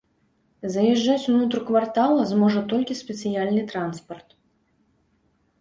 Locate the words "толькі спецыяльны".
2.71-3.61